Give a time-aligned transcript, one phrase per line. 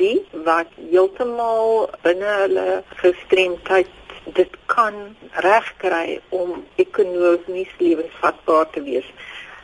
[0.00, 2.66] die wat heeltemal binne hulle
[3.02, 3.92] gestremdheid
[4.38, 9.06] dit kan regkry om ekonomies lewensvatbaar te wees.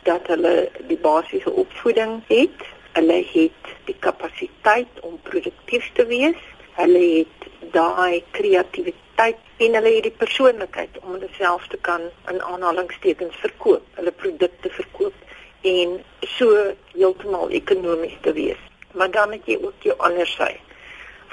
[0.03, 6.41] Dat hulle die basiese opvoeding het hulle het die kapasiteit om produktief te wees
[6.77, 12.41] hulle het daai kreatiwiteit en hulle het die persoonlikheid om hulle self te kan in
[12.41, 15.17] aanhalingstekens verkoop hulle produkte verkoop
[15.73, 15.97] en
[16.35, 16.51] so
[16.93, 18.61] heeltemal ekonomies te wees
[18.93, 20.53] maar dan het jy ook jou ander sy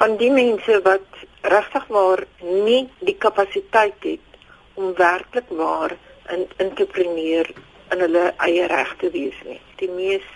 [0.01, 4.39] van die mense wat regtig waar nie die kapasiteit het
[4.81, 5.93] om werklik waar
[6.37, 7.47] 'n entrepreneur
[7.93, 9.61] in hulle eie reg te wees nie.
[9.77, 10.27] Die mees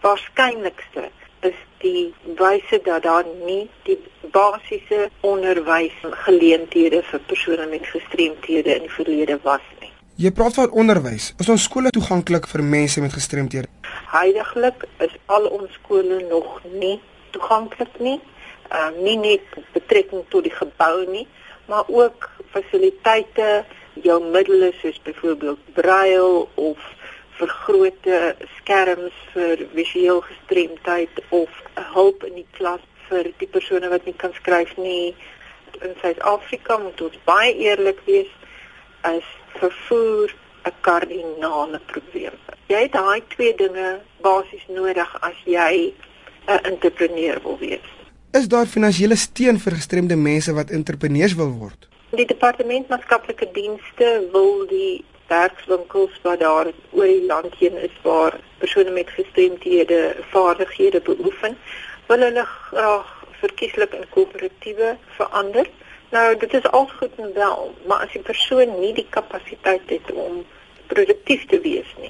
[0.00, 3.98] waarskynlikste is die wyse dat daar nie die
[4.32, 9.92] basiese onderwys geleenthede vir persone met gestremthede in die verlede was nie.
[10.16, 11.34] Jy praat van onderwys.
[11.38, 13.68] Is ons skole toeganklik vir mense met gestremthede?
[14.16, 16.96] Heidiglik is al ons skole nog nie
[17.36, 18.20] toeganklik nie
[18.72, 21.26] uh, nie net betrekking tot die gebou nie,
[21.70, 23.64] maar ook fasiliteite,
[24.04, 26.90] jou middele soos byvoorbeeld braille of
[27.36, 31.62] vergrote skerms vir visueel gestremdheid of
[31.94, 35.14] hulp in die klas vir die persone wat nie kan skryf nie.
[35.84, 38.32] In Suid-Afrika moet ons baie eerlik wees,
[39.04, 39.24] as
[39.60, 40.32] vervoer
[40.66, 42.55] 'n kardinale probleem.
[42.66, 45.92] Jy het daai twee dinge basies nodig as jy
[46.46, 47.86] 'n entrepreneur wil wees.
[48.32, 51.88] Is daar finansiële steun vir gestremde mense wat entrepreneurs wil word?
[52.10, 58.38] Die departement maatskaplike dienste wil die werkswinkels wat daar oor die land heen is waar
[58.58, 61.56] persone met gestremthede vaardighede beoefen,
[62.06, 63.08] wil hulle graag
[63.40, 65.66] verkieslik in koöperatiewe verander.
[66.10, 70.12] Nou dit is al goed en wel, maar as 'n persoon nie die kapasiteit het
[70.12, 70.44] om
[70.86, 72.05] produktief te wees nie,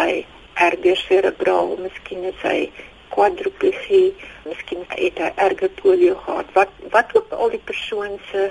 [0.00, 2.70] hy erger cerebraal, miskien is hy
[3.14, 4.14] kwadriplegie,
[4.46, 6.50] miskien het hy erge polio gehad.
[6.56, 8.50] Wat wat ook al die persoon se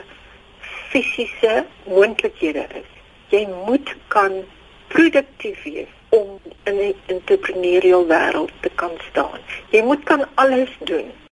[0.91, 2.89] fisiese moontlikhede is.
[3.33, 4.41] Jy moet kan
[4.89, 9.39] produktief wees om in 'n entrepreneurial wêreld te kan staan.
[9.69, 11.11] Jy moet kan alles doen